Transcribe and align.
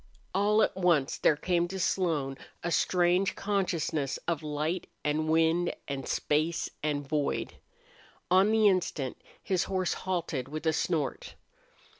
All 0.33 0.63
at 0.63 0.75
once 0.75 1.19
there 1.19 1.35
came 1.35 1.67
to 1.67 1.79
Slone 1.79 2.35
a 2.63 2.71
strange 2.71 3.35
consciousness 3.35 4.17
of 4.27 4.41
light 4.41 4.87
and 5.03 5.29
wind 5.29 5.75
and 5.87 6.07
space 6.07 6.71
and 6.81 7.07
void. 7.07 7.53
On 8.31 8.49
the 8.49 8.67
instant 8.67 9.21
his 9.43 9.65
horse 9.65 9.93
halted 9.93 10.47
with 10.47 10.65
a 10.65 10.73
snort. 10.73 11.35